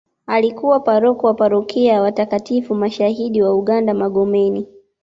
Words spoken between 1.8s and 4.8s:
ya watakatifu mashahidi wa uganda Magomeni